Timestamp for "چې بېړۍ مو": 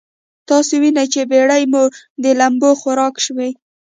1.13-1.83